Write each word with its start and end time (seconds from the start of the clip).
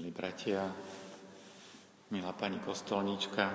milí 0.00 0.16
bratia, 0.16 0.64
milá 2.08 2.32
pani 2.32 2.56
kostolníčka. 2.64 3.52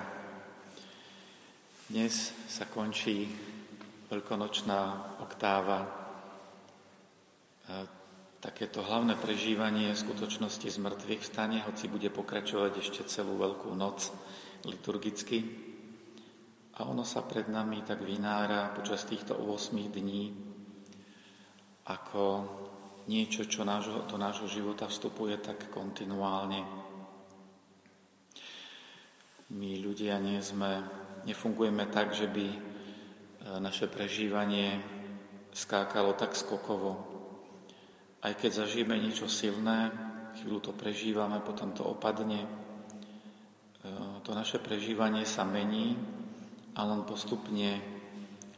Dnes 1.90 2.30
sa 2.46 2.70
končí 2.70 3.26
veľkonočná 4.06 4.80
oktáva. 5.26 5.90
Takéto 8.38 8.86
hlavné 8.86 9.18
prežívanie 9.18 9.90
skutočnosti 9.90 10.70
z 10.70 10.78
mŕtvych 10.78 11.26
vstane, 11.26 11.66
hoci 11.66 11.90
bude 11.90 12.14
pokračovať 12.14 12.78
ešte 12.78 13.02
celú 13.10 13.42
veľkú 13.42 13.74
noc 13.74 14.14
liturgicky. 14.70 15.42
A 16.78 16.86
ono 16.86 17.02
sa 17.02 17.26
pred 17.26 17.50
nami 17.50 17.82
tak 17.82 18.06
vynára 18.06 18.70
počas 18.70 19.02
týchto 19.02 19.34
8 19.34 19.74
dní 19.90 20.30
ako 21.90 22.22
niečo, 23.06 23.46
čo 23.46 23.62
nášho, 23.62 24.06
do 24.10 24.18
nášho 24.18 24.50
života 24.50 24.90
vstupuje 24.90 25.38
tak 25.38 25.70
kontinuálne. 25.70 26.62
My 29.54 29.70
ľudia 29.78 30.18
nie 30.18 30.42
sme, 30.42 30.82
nefungujeme 31.22 31.86
tak, 31.86 32.10
že 32.10 32.26
by 32.26 32.46
e, 32.50 32.58
naše 33.62 33.86
prežívanie 33.86 34.82
skákalo 35.54 36.18
tak 36.18 36.34
skokovo. 36.34 37.06
Aj 38.26 38.34
keď 38.34 38.66
zažijeme 38.66 38.98
niečo 38.98 39.30
silné, 39.30 39.94
chvíľu 40.42 40.58
to 40.58 40.72
prežívame, 40.74 41.38
potom 41.46 41.70
to 41.70 41.86
opadne. 41.86 42.42
E, 42.42 42.48
to 44.26 44.34
naše 44.34 44.58
prežívanie 44.58 45.22
sa 45.22 45.46
mení 45.46 45.94
a 46.74 46.82
len 46.82 47.06
postupne 47.06 47.78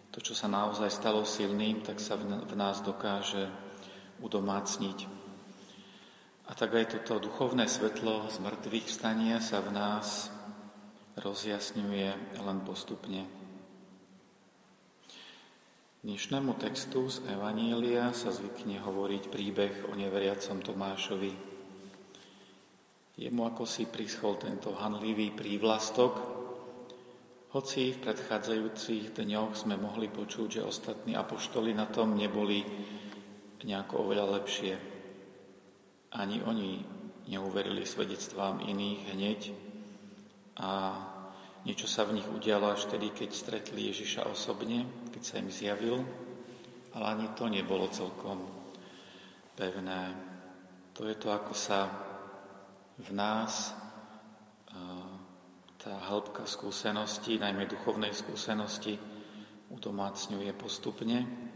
to, 0.09 0.25
čo 0.25 0.33
sa 0.33 0.49
naozaj 0.49 0.89
stalo 0.89 1.29
silným, 1.29 1.85
tak 1.85 2.01
sa 2.01 2.17
v 2.17 2.57
nás 2.57 2.81
dokáže 2.81 3.68
udomácniť. 4.23 4.99
A 6.49 6.57
tak 6.57 6.75
aj 6.75 6.97
toto 6.97 7.21
duchovné 7.29 7.69
svetlo 7.69 8.27
z 8.33 8.41
mŕtvych 8.41 8.89
stania 8.89 9.37
sa 9.39 9.61
v 9.61 9.77
nás 9.77 10.33
rozjasňuje 11.21 12.41
len 12.41 12.59
postupne. 12.65 13.29
Dnešnému 15.99 16.55
textu 16.57 17.11
z 17.11 17.27
Evanília 17.27 18.15
sa 18.15 18.31
zvykne 18.31 18.81
hovoriť 18.81 19.23
príbeh 19.29 19.91
o 19.91 19.99
neveriacom 19.99 20.63
Tomášovi. 20.63 21.33
Jemu 23.19 23.43
ako 23.43 23.67
si 23.67 23.91
prischol 23.91 24.39
tento 24.39 24.73
hanlivý 24.79 25.35
prívlastok, 25.35 26.39
hoci 27.49 27.97
v 27.97 28.03
predchádzajúcich 28.05 29.17
dňoch 29.17 29.57
sme 29.57 29.81
mohli 29.81 30.13
počuť, 30.13 30.61
že 30.61 30.69
ostatní 30.69 31.17
apoštoli 31.17 31.73
na 31.73 31.89
tom 31.89 32.13
neboli 32.13 32.61
nejako 33.65 34.07
oveľa 34.07 34.39
lepšie. 34.39 34.75
Ani 36.15 36.43
oni 36.43 36.83
neuverili 37.29 37.85
svedectvám 37.85 38.65
iných 38.65 39.01
hneď 39.13 39.41
a 40.59 40.71
niečo 41.67 41.85
sa 41.91 42.09
v 42.09 42.19
nich 42.19 42.29
udialo 42.29 42.73
až 42.73 42.89
tedy, 42.89 43.13
keď 43.13 43.31
stretli 43.35 43.93
Ježiša 43.93 44.25
osobne, 44.31 44.89
keď 45.13 45.23
sa 45.23 45.35
im 45.43 45.51
zjavil, 45.53 46.01
ale 46.97 47.05
ani 47.05 47.27
to 47.37 47.45
nebolo 47.51 47.91
celkom 47.93 48.41
pevné. 49.53 50.17
To 50.97 51.05
je 51.05 51.17
to, 51.19 51.29
ako 51.31 51.53
sa 51.53 51.91
v 52.99 53.09
nás 53.15 53.75
tá 55.79 55.95
hĺbka 56.11 56.43
skúsenosti, 56.49 57.39
najmä 57.39 57.71
duchovnej 57.71 58.11
skúsenosti, 58.11 58.99
udomácňuje 59.69 60.51
postupne 60.57 61.48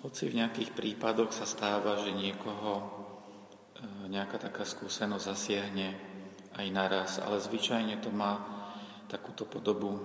hoci 0.00 0.32
v 0.32 0.40
nejakých 0.40 0.72
prípadoch 0.72 1.32
sa 1.32 1.44
stáva, 1.44 2.00
že 2.00 2.16
niekoho 2.16 2.72
e, 2.76 2.82
nejaká 4.08 4.40
taká 4.40 4.64
skúsenosť 4.64 5.24
zasiahne 5.28 5.88
aj 6.56 6.66
naraz, 6.72 7.10
ale 7.20 7.36
zvyčajne 7.36 8.00
to 8.00 8.08
má 8.08 8.40
takúto 9.06 9.44
podobu. 9.44 10.00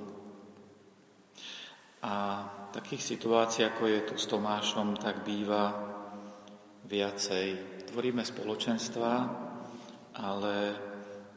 A 2.06 2.46
takých 2.70 3.18
situácií, 3.18 3.66
ako 3.66 3.84
je 3.88 4.00
tu 4.06 4.16
s 4.20 4.30
Tomášom, 4.30 5.00
tak 5.00 5.26
býva 5.26 5.74
viacej. 6.86 7.82
Tvoríme 7.90 8.22
spoločenstva, 8.22 9.12
ale 10.14 10.56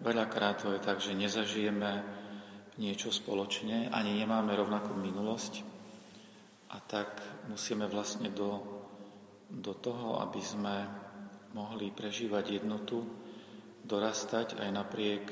veľakrát 0.03 0.67
to 0.67 0.75
je 0.77 0.81
tak, 0.83 0.99
že 1.01 1.17
nezažijeme 1.17 2.05
niečo 2.79 3.11
spoločne, 3.11 3.91
ani 3.91 4.19
nemáme 4.23 4.55
rovnakú 4.55 4.95
minulosť, 4.95 5.78
a 6.69 6.77
tak 6.85 7.21
musíme 7.49 7.89
vlastne 7.89 8.29
do, 8.29 8.61
do 9.49 9.73
toho, 9.73 10.21
aby 10.21 10.41
sme 10.45 10.85
mohli 11.57 11.89
prežívať 11.89 12.61
jednotu, 12.61 13.09
dorastať 13.89 14.61
aj 14.61 14.69
napriek 14.69 15.25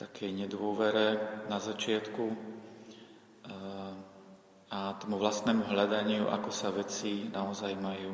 takej 0.00 0.32
nedôvere 0.32 1.20
na 1.52 1.60
začiatku 1.60 2.24
eh, 2.28 2.36
a 4.72 4.78
tomu 4.96 5.20
vlastnému 5.20 5.68
hľadaniu, 5.68 6.32
ako 6.32 6.50
sa 6.52 6.72
veci 6.72 7.28
naozaj 7.28 7.72
majú. 7.76 8.12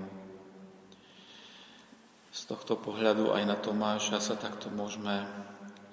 Z 2.33 2.49
tohto 2.49 2.81
pohľadu 2.81 3.31
aj 3.31 3.45
na 3.47 3.57
Tomáša 3.59 4.19
sa 4.19 4.35
takto 4.35 4.75
môžeme, 4.75 5.23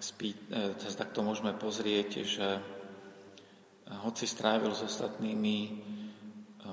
spí, 0.02 0.34
eh, 0.50 0.74
takto 0.74 1.22
môžeme 1.22 1.53
pozrieť, 1.53 2.26
že 2.26 2.47
hoci 3.90 4.30
strávil 4.30 4.70
s 4.78 4.86
ostatnými 4.86 5.58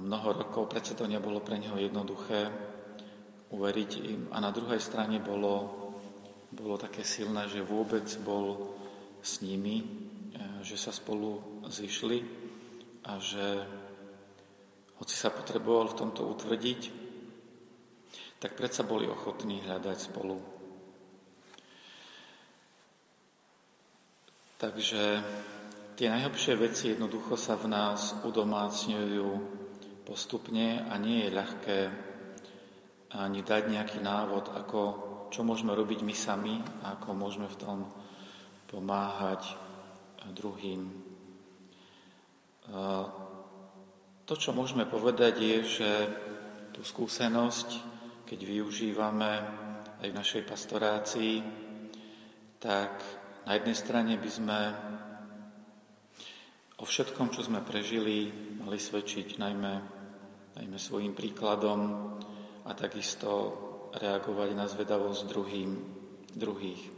mnoho 0.01 0.33
rokov, 0.45 0.69
predsa 0.69 0.95
to 0.95 1.09
nebolo 1.09 1.41
pre 1.41 1.57
neho 1.61 1.77
jednoduché 1.79 2.49
uveriť 3.51 3.91
im. 4.11 4.21
A 4.35 4.43
na 4.43 4.51
druhej 4.51 4.83
strane 4.83 5.23
bolo, 5.23 5.55
bolo 6.51 6.77
také 6.77 7.07
silné, 7.07 7.47
že 7.47 7.63
vôbec 7.63 8.07
bol 8.21 8.75
s 9.23 9.41
nimi, 9.43 9.83
e, 9.83 9.87
že 10.67 10.77
sa 10.77 10.91
spolu 10.91 11.63
zišli 11.67 12.19
a 13.07 13.19
že 13.23 13.47
hoci 14.99 15.15
sa 15.15 15.31
potreboval 15.31 15.93
v 15.93 15.99
tomto 15.99 16.25
utvrdiť, 16.25 16.81
tak 18.41 18.57
predsa 18.57 18.85
boli 18.85 19.09
ochotní 19.09 19.65
hľadať 19.65 19.99
spolu. 19.99 20.37
Takže 24.57 25.21
tie 26.01 26.09
najhlbšie 26.09 26.55
veci 26.57 26.85
jednoducho 26.97 27.37
sa 27.37 27.61
v 27.61 27.69
nás 27.69 28.17
udomácňujú 28.25 29.29
postupne 30.07 30.87
a 30.87 30.95
nie 31.03 31.27
je 31.27 31.35
ľahké 31.35 31.79
ani 33.19 33.43
dať 33.43 33.63
nejaký 33.75 33.99
návod, 33.99 34.55
ako, 34.55 34.81
čo 35.35 35.43
môžeme 35.43 35.75
robiť 35.75 36.07
my 36.07 36.15
sami 36.15 36.63
a 36.87 36.95
ako 36.95 37.19
môžeme 37.19 37.51
v 37.51 37.59
tom 37.59 37.79
pomáhať 38.71 39.43
druhým. 40.31 40.91
To, 44.27 44.35
čo 44.35 44.51
môžeme 44.51 44.87
povedať, 44.87 45.35
je, 45.39 45.57
že 45.63 45.91
tú 46.75 46.83
skúsenosť, 46.83 47.69
keď 48.27 48.39
využívame 48.43 49.33
aj 50.03 50.09
v 50.11 50.19
našej 50.19 50.43
pastorácii, 50.45 51.35
tak 52.59 52.91
na 53.47 53.55
jednej 53.55 53.77
strane 53.79 54.13
by 54.19 54.31
sme 54.31 54.59
o 56.77 56.85
všetkom, 56.85 57.33
čo 57.33 57.45
sme 57.45 57.65
prežili, 57.65 58.29
mali 58.61 58.77
svedčiť 58.77 59.41
najmä 59.41 59.97
najmä 60.57 60.79
svojim 60.81 61.13
príkladom 61.13 61.81
a 62.65 62.73
takisto 62.73 63.31
reagovať 63.93 64.51
na 64.57 64.65
zvedavosť 64.65 65.23
druhým, 65.29 65.71
druhých. 66.33 66.81
E, 66.81 66.91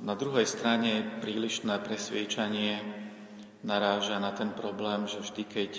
na 0.00 0.16
druhej 0.16 0.48
strane 0.48 1.20
prílišné 1.20 1.84
presviečanie 1.84 2.80
naráža 3.62 4.16
na 4.18 4.32
ten 4.32 4.56
problém, 4.56 5.04
že 5.04 5.20
vždy, 5.20 5.42
keď 5.44 5.72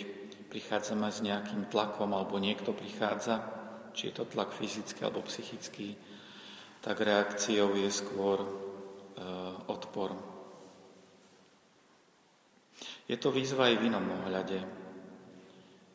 prichádzame 0.53 1.09
s 1.09 1.25
nejakým 1.25 1.65
tlakom 1.73 2.13
alebo 2.13 2.37
niekto 2.37 2.77
prichádza, 2.77 3.41
či 3.97 4.13
je 4.13 4.21
to 4.21 4.29
tlak 4.29 4.53
fyzický 4.53 5.01
alebo 5.01 5.25
psychický, 5.25 5.97
tak 6.77 7.01
reakciou 7.01 7.73
je 7.73 7.89
skôr 7.89 8.37
e, 8.37 8.49
odpor. 9.65 10.32
Je 13.03 13.19
to 13.19 13.35
výzva 13.35 13.67
aj 13.67 13.83
v 13.83 13.85
inom 13.91 14.05
ohľade. 14.23 14.59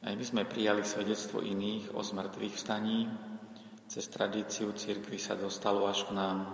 Aj 0.04 0.12
my 0.12 0.24
sme 0.24 0.44
prijali 0.44 0.84
svedectvo 0.84 1.40
iných 1.40 1.96
o 1.96 2.04
zmrtvých 2.04 2.54
vstaní, 2.54 3.08
cez 3.88 4.04
tradíciu 4.12 4.76
církvy 4.76 5.16
sa 5.16 5.32
dostalo 5.32 5.88
až 5.88 6.04
k 6.04 6.12
nám. 6.12 6.44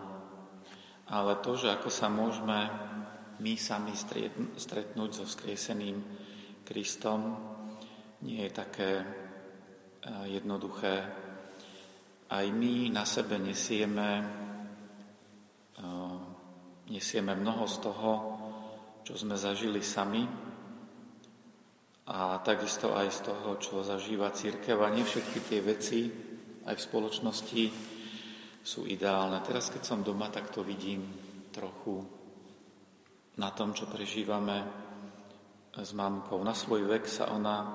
Ale 1.10 1.42
to, 1.42 1.58
že 1.58 1.74
ako 1.74 1.90
sa 1.90 2.06
môžeme 2.06 2.70
my 3.42 3.52
sami 3.58 3.90
stretnúť 4.54 5.10
so 5.10 5.26
skrieseným 5.26 5.98
Kristom, 6.62 7.34
nie 8.22 8.46
je 8.46 8.52
také 8.54 8.90
e, 9.02 9.06
jednoduché. 10.30 11.04
Aj 12.30 12.46
my 12.46 12.88
na 12.94 13.04
sebe 13.04 13.36
nesieme, 13.42 14.10
e, 15.76 15.84
nesieme 16.88 17.34
mnoho 17.36 17.66
z 17.66 17.76
toho, 17.82 18.10
čo 19.04 19.14
sme 19.14 19.36
zažili 19.36 19.84
sami, 19.84 20.24
a 22.04 22.36
takisto 22.44 22.92
aj 22.92 23.08
z 23.08 23.20
toho, 23.32 23.56
čo 23.56 23.80
zažíva 23.80 24.28
církev 24.28 24.76
a 24.84 24.92
nie 24.92 25.08
všetky 25.08 25.38
tie 25.48 25.60
veci 25.64 26.12
aj 26.68 26.76
v 26.76 26.84
spoločnosti 26.84 27.64
sú 28.60 28.84
ideálne. 28.84 29.40
Teraz, 29.40 29.72
keď 29.72 29.82
som 29.84 30.04
doma, 30.04 30.28
tak 30.28 30.52
to 30.52 30.60
vidím 30.60 31.00
trochu 31.48 32.04
na 33.40 33.48
tom, 33.56 33.72
čo 33.72 33.88
prežívame 33.88 34.64
s 35.72 35.90
mamkou. 35.96 36.40
Na 36.44 36.52
svoj 36.52 36.84
vek 36.84 37.08
sa 37.08 37.32
ona 37.32 37.72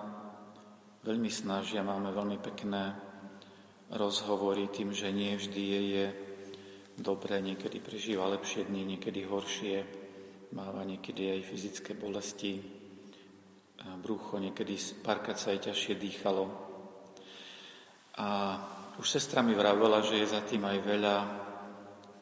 veľmi 1.02 1.30
snaží 1.34 1.82
a 1.82 1.86
máme 1.86 2.14
veľmi 2.14 2.38
pekné 2.38 2.94
rozhovory 3.94 4.70
tým, 4.70 4.94
že 4.94 5.10
nie 5.10 5.34
vždy 5.34 5.64
je, 5.66 5.82
je 5.90 6.06
dobre, 7.02 7.42
niekedy 7.42 7.82
prežíva 7.82 8.30
lepšie 8.30 8.70
dny, 8.70 8.94
niekedy 8.94 9.26
horšie, 9.26 9.78
máva 10.54 10.82
niekedy 10.86 11.30
aj 11.38 11.42
fyzické 11.46 11.94
bolesti, 11.94 12.62
brucho, 14.02 14.42
niekedy 14.42 14.76
párkrát 15.00 15.38
sa 15.40 15.56
aj 15.56 15.72
ťažšie 15.72 15.94
dýchalo. 15.96 16.46
A 18.20 18.28
už 19.00 19.08
sestra 19.08 19.40
mi 19.40 19.56
vravela, 19.56 20.04
že 20.04 20.20
je 20.20 20.28
za 20.28 20.44
tým 20.44 20.68
aj 20.68 20.78
veľa, 20.84 21.18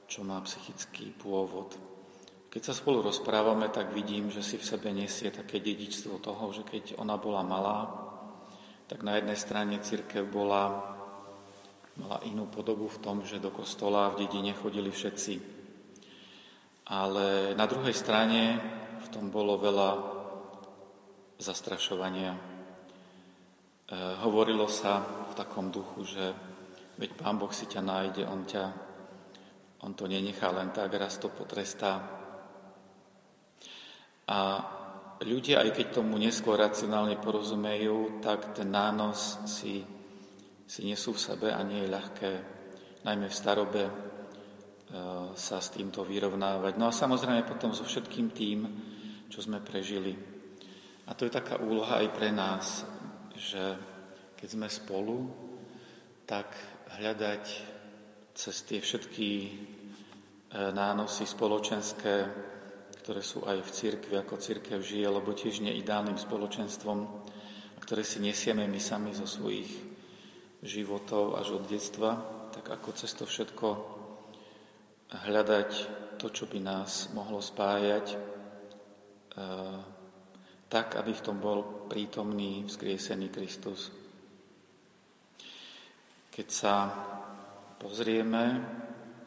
čo 0.06 0.21
má 0.21 0.38
psychický 0.45 1.09
pôvod. 1.18 1.74
Keď 2.47 2.62
sa 2.62 2.74
spolu 2.77 3.01
rozprávame, 3.01 3.68
tak 3.74 3.91
vidím, 3.91 4.30
že 4.30 4.45
si 4.45 4.56
v 4.62 4.68
sebe 4.68 4.94
nesie 4.94 5.33
také 5.33 5.59
dedičstvo 5.59 6.21
toho, 6.21 6.53
že 6.53 6.63
keď 6.63 7.01
ona 7.01 7.18
bola 7.18 7.41
malá, 7.44 7.80
tak 8.88 9.03
na 9.03 9.19
jednej 9.19 9.35
strane 9.35 9.75
církev 9.83 10.23
bola, 10.30 10.95
mala 12.00 12.23
inú 12.23 12.47
podobu 12.47 12.88
v 12.88 13.01
tom, 13.03 13.25
že 13.25 13.41
do 13.41 13.51
kostola 13.51 14.13
v 14.13 14.25
dedine 14.25 14.56
chodili 14.56 14.94
všetci. 14.94 15.56
Ale 16.87 17.51
na 17.55 17.65
druhej 17.67 17.91
strane 17.91 18.59
v 19.03 19.07
tom 19.11 19.27
bolo 19.27 19.59
veľa 19.59 19.89
zastrašovania. 21.35 22.31
E, 22.31 22.39
hovorilo 24.23 24.71
sa 24.71 25.03
v 25.27 25.33
takom 25.35 25.67
duchu, 25.67 26.07
že 26.07 26.25
Veď 26.97 27.13
Pán 27.13 27.37
Boh 27.37 27.53
si 27.53 27.69
ťa 27.69 27.81
nájde, 27.85 28.25
On, 28.25 28.41
ťa, 28.41 28.63
on 29.85 29.93
to 29.93 30.09
nenechá 30.09 30.49
len 30.49 30.73
tak, 30.73 30.97
raz 30.97 31.21
to 31.21 31.29
potrestá. 31.29 32.01
A 34.27 34.39
ľudia, 35.21 35.61
aj 35.61 35.77
keď 35.77 36.01
tomu 36.01 36.17
neskôr 36.17 36.57
racionálne 36.57 37.21
porozumejú, 37.21 38.17
tak 38.25 38.57
ten 38.57 38.73
nános 38.73 39.45
si, 39.45 39.85
si 40.65 40.81
nesú 40.89 41.13
v 41.13 41.21
sebe 41.21 41.47
a 41.53 41.61
nie 41.61 41.85
je 41.85 41.93
ľahké, 41.93 42.31
najmä 43.05 43.29
v 43.29 43.39
starobe, 43.39 43.83
sa 45.35 45.59
s 45.59 45.67
týmto 45.75 46.07
vyrovnávať. 46.07 46.79
No 46.79 46.87
a 46.87 46.95
samozrejme 46.95 47.43
potom 47.43 47.75
so 47.75 47.83
všetkým 47.83 48.31
tým, 48.31 48.59
čo 49.27 49.43
sme 49.43 49.59
prežili. 49.59 50.15
A 51.07 51.15
to 51.15 51.27
je 51.27 51.31
taká 51.31 51.59
úloha 51.59 51.99
aj 52.03 52.07
pre 52.15 52.31
nás, 52.31 52.87
že 53.35 53.75
keď 54.39 54.47
sme 54.47 54.67
spolu, 54.67 55.27
tak 56.27 56.55
hľadať 56.99 57.43
cez 58.35 58.55
tie 58.67 58.79
všetky 58.79 59.29
e, 59.43 59.49
nánosy 60.51 61.23
spoločenské, 61.23 62.15
ktoré 63.03 63.23
sú 63.23 63.47
aj 63.47 63.63
v 63.63 63.71
cirkvi, 63.71 64.15
ako 64.19 64.35
cirkev 64.35 64.83
žije, 64.83 65.07
lebo 65.07 65.31
tiež 65.31 65.63
neideálnym 65.63 66.19
spoločenstvom, 66.19 66.99
ktoré 67.83 68.03
si 68.03 68.19
nesieme 68.19 68.67
my 68.67 68.79
sami 68.83 69.15
zo 69.15 69.23
svojich 69.23 69.71
životov 70.59 71.39
až 71.39 71.55
od 71.55 71.63
detstva, 71.71 72.19
tak 72.51 72.67
ako 72.67 72.89
cez 72.99 73.15
to 73.15 73.23
všetko 73.23 73.96
hľadať 75.27 75.69
to, 76.18 76.31
čo 76.31 76.47
by 76.47 76.63
nás 76.63 77.12
mohlo 77.12 77.44
spájať, 77.44 78.15
e, 78.15 78.18
tak, 80.68 80.95
aby 81.00 81.12
v 81.12 81.24
tom 81.24 81.38
bol 81.39 81.88
prítomný 81.88 82.68
vzkriesený 82.68 83.27
Kristus. 83.31 83.91
Keď 86.31 86.47
sa 86.51 86.75
pozrieme 87.79 88.44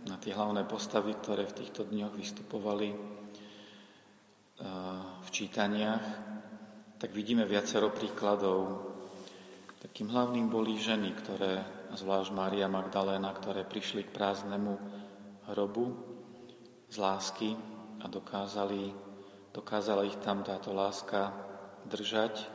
na 0.07 0.17
tie 0.17 0.33
hlavné 0.33 0.65
postavy, 0.65 1.17
ktoré 1.17 1.45
v 1.49 1.57
týchto 1.65 1.85
dňoch 1.89 2.15
vystupovali 2.17 2.89
eh, 2.93 2.99
v 5.21 5.29
čítaniach, 5.33 6.05
tak 7.01 7.11
vidíme 7.17 7.49
viacero 7.49 7.89
príkladov. 7.89 8.93
Takým 9.81 10.13
hlavným 10.13 10.53
boli 10.53 10.77
ženy, 10.77 11.17
ktoré, 11.17 11.65
zvlášť 11.97 12.37
Mária 12.37 12.69
Magdaléna, 12.69 13.33
ktoré 13.33 13.65
prišli 13.65 14.05
k 14.05 14.13
prázdnemu 14.13 14.77
hrobu 15.51 15.93
z 16.91 16.97
lásky 16.97 17.55
a 18.01 18.07
dokázali, 18.07 18.95
dokázala 19.55 20.07
ich 20.07 20.17
tam 20.23 20.47
táto 20.47 20.71
láska 20.71 21.35
držať, 21.87 22.47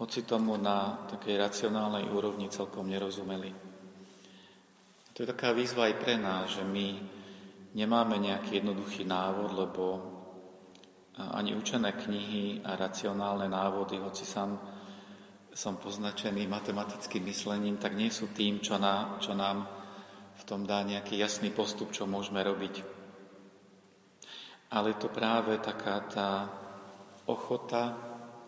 hoci 0.00 0.26
tomu 0.26 0.58
na 0.58 1.06
takej 1.06 1.38
racionálnej 1.38 2.10
úrovni 2.10 2.50
celkom 2.50 2.90
nerozumeli. 2.90 3.54
To 5.14 5.22
je 5.22 5.30
taká 5.30 5.54
výzva 5.54 5.86
aj 5.86 5.94
pre 6.02 6.18
nás, 6.18 6.58
že 6.58 6.66
my 6.66 6.98
nemáme 7.78 8.18
nejaký 8.18 8.58
jednoduchý 8.58 9.06
návod, 9.06 9.54
lebo 9.54 9.84
ani 11.14 11.54
učené 11.54 11.94
knihy 11.94 12.66
a 12.66 12.74
racionálne 12.74 13.46
návody, 13.46 14.02
hoci 14.02 14.26
sám 14.26 14.58
som 15.54 15.78
poznačený 15.78 16.50
matematickým 16.50 17.30
myslením, 17.30 17.78
tak 17.78 17.94
nie 17.94 18.10
sú 18.10 18.34
tým, 18.34 18.58
čo, 18.58 18.74
na, 18.74 19.22
čo 19.22 19.38
nám 19.38 19.83
v 20.34 20.42
tom 20.44 20.66
dá 20.66 20.82
nejaký 20.82 21.14
jasný 21.18 21.54
postup, 21.54 21.94
čo 21.94 22.10
môžeme 22.10 22.42
robiť. 22.42 22.82
Ale 24.74 24.94
je 24.94 24.98
to 24.98 25.08
práve 25.12 25.54
taká 25.62 26.02
tá 26.10 26.30
ochota 27.30 27.94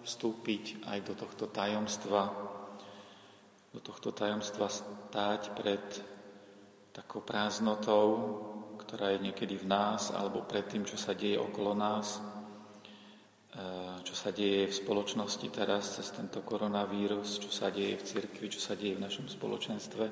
vstúpiť 0.02 0.86
aj 0.86 0.98
do 1.02 1.14
tohto 1.14 1.46
tajomstva, 1.50 2.30
do 3.74 3.80
tohto 3.82 4.14
tajomstva 4.14 4.70
stáť 4.70 5.54
pred 5.54 5.82
takou 6.94 7.20
prázdnotou, 7.20 8.06
ktorá 8.80 9.12
je 9.12 9.28
niekedy 9.28 9.58
v 9.58 9.66
nás 9.66 10.14
alebo 10.14 10.46
pred 10.46 10.64
tým, 10.70 10.86
čo 10.86 10.96
sa 10.96 11.12
deje 11.12 11.36
okolo 11.36 11.74
nás, 11.74 12.16
e, 12.16 12.20
čo 14.06 14.14
sa 14.14 14.30
deje 14.30 14.70
v 14.70 14.78
spoločnosti 14.78 15.46
teraz 15.50 15.98
cez 16.00 16.08
tento 16.14 16.40
koronavírus, 16.46 17.42
čo 17.42 17.50
sa 17.50 17.68
deje 17.68 17.98
v 18.00 18.06
cirkvi, 18.06 18.46
čo 18.48 18.62
sa 18.62 18.78
deje 18.78 18.96
v 18.96 19.04
našom 19.04 19.26
spoločenstve, 19.26 20.04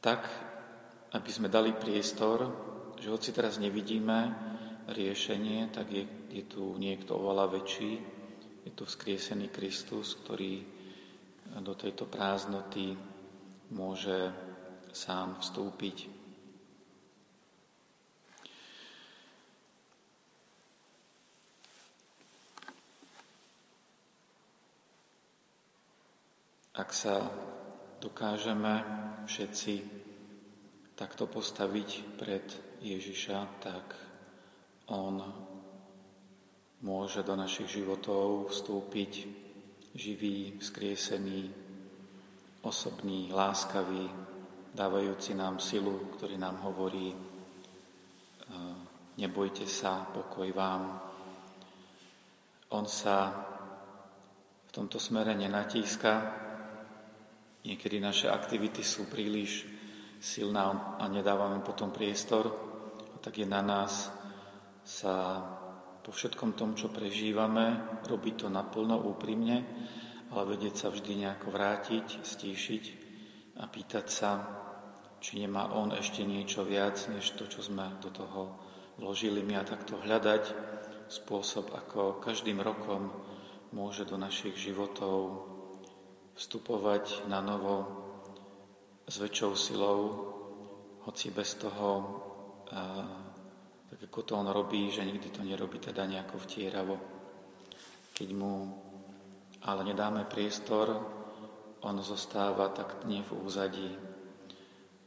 tak, 0.00 0.24
aby 1.12 1.30
sme 1.30 1.52
dali 1.52 1.76
priestor, 1.76 2.48
že 2.96 3.12
hoci 3.12 3.36
teraz 3.36 3.60
nevidíme 3.60 4.32
riešenie, 4.88 5.68
tak 5.68 5.92
je, 5.92 6.04
je 6.32 6.44
tu 6.48 6.74
niekto 6.80 7.20
oveľa 7.20 7.60
väčší, 7.60 7.92
je 8.64 8.72
tu 8.72 8.84
vzkriesený 8.88 9.52
Kristus, 9.52 10.16
ktorý 10.24 10.64
do 11.60 11.74
tejto 11.76 12.08
prázdnoty 12.08 12.96
môže 13.74 14.32
sám 14.92 15.36
vstúpiť. 15.38 16.20
Ak 26.70 26.96
sa 26.96 27.28
dokážeme 28.00 29.09
všetci 29.26 29.74
takto 30.94 31.24
postaviť 31.24 31.90
pred 32.20 32.44
Ježiša, 32.80 33.38
tak 33.60 33.86
On 34.92 35.16
môže 36.80 37.20
do 37.24 37.36
našich 37.36 37.80
životov 37.80 38.52
vstúpiť 38.52 39.28
živý, 39.94 40.56
vzkriesený, 40.56 41.50
osobný, 42.64 43.32
láskavý, 43.32 44.08
dávajúci 44.74 45.34
nám 45.34 45.58
silu, 45.58 46.12
ktorý 46.16 46.38
nám 46.38 46.62
hovorí, 46.62 47.10
e, 47.10 47.16
nebojte 49.18 49.66
sa, 49.66 50.06
pokoj 50.08 50.48
vám. 50.54 51.00
On 52.70 52.86
sa 52.86 53.34
v 54.68 54.70
tomto 54.70 55.02
smere 55.02 55.34
nenatíska. 55.34 56.12
Niekedy 57.60 58.00
naše 58.00 58.32
aktivity 58.32 58.80
sú 58.80 59.04
príliš 59.10 59.68
silné 60.16 60.64
a 61.00 61.04
nedávame 61.08 61.60
potom 61.60 61.92
priestor. 61.92 62.48
A 63.12 63.16
tak 63.20 63.36
je 63.36 63.44
na 63.44 63.60
nás 63.60 64.08
sa 64.80 65.44
po 66.00 66.12
všetkom 66.12 66.56
tom, 66.56 66.72
čo 66.72 66.88
prežívame, 66.88 68.00
robiť 68.08 68.34
to 68.44 68.48
naplno, 68.48 68.96
úprimne, 68.96 69.60
ale 70.32 70.42
vedieť 70.56 70.74
sa 70.74 70.88
vždy 70.88 71.12
nejako 71.20 71.48
vrátiť, 71.52 72.24
stíšiť 72.24 72.84
a 73.60 73.68
pýtať 73.68 74.06
sa, 74.08 74.30
či 75.20 75.44
nemá 75.44 75.76
on 75.76 75.92
ešte 75.92 76.24
niečo 76.24 76.64
viac, 76.64 76.96
než 77.12 77.36
to, 77.36 77.44
čo 77.44 77.60
sme 77.60 78.00
do 78.00 78.08
toho 78.08 78.56
vložili 78.96 79.44
my 79.44 79.60
a 79.60 79.68
takto 79.68 80.00
hľadať 80.00 80.44
spôsob, 81.12 81.76
ako 81.76 82.24
každým 82.24 82.56
rokom 82.64 83.12
môže 83.76 84.08
do 84.08 84.16
našich 84.16 84.56
životov 84.56 85.44
vstupovať 86.40 87.28
na 87.28 87.44
novo 87.44 87.84
s 89.04 89.20
väčšou 89.20 89.52
silou, 89.52 90.00
hoci 91.04 91.28
bez 91.36 91.60
toho, 91.60 91.88
tak 93.84 94.00
ako 94.08 94.20
to 94.24 94.32
on 94.40 94.48
robí, 94.48 94.88
že 94.88 95.04
nikdy 95.04 95.28
to 95.28 95.44
nerobí 95.44 95.76
teda 95.76 96.08
nejako 96.08 96.40
vtieravo. 96.40 96.96
Keď 98.16 98.28
mu 98.32 98.72
ale 99.68 99.84
nedáme 99.84 100.24
priestor, 100.24 100.96
on 101.84 102.00
zostáva 102.00 102.72
tak 102.72 103.04
nie 103.04 103.20
v 103.20 103.36
úzadí, 103.44 103.92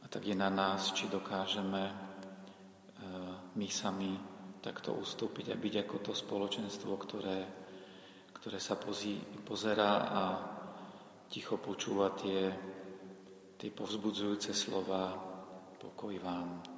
tak 0.06 0.22
je 0.30 0.38
na 0.38 0.46
nás, 0.46 0.94
či 0.94 1.10
dokážeme 1.10 1.82
my 3.58 3.66
sami 3.66 4.14
takto 4.62 4.94
ustúpiť 4.94 5.50
a 5.50 5.58
byť 5.58 5.74
ako 5.82 5.96
to 5.98 6.12
spoločenstvo, 6.14 6.94
ktoré, 6.94 7.38
ktoré 8.38 8.62
sa 8.62 8.78
pozí, 8.78 9.18
pozerá 9.42 9.92
a 10.06 10.22
ticho 11.28 11.56
počúva 11.60 12.12
tie, 12.16 12.52
tie 13.56 13.70
povzbudzujúce 13.70 14.52
slova 14.52 15.14
pokoj 15.78 16.16
vám. 16.20 16.73